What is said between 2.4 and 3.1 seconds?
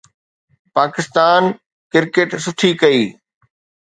سٺي ڪئي